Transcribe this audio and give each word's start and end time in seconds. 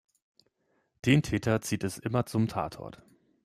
Den 1.05 1.21
Täter 1.21 1.61
zieht 1.61 1.83
es 1.83 1.99
immer 1.99 2.25
zum 2.25 2.47
Tatort. 2.47 3.03